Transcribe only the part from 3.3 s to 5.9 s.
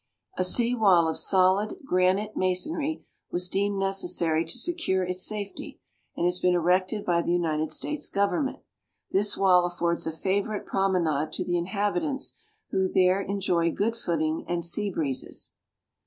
deemed necessary to secure its safety,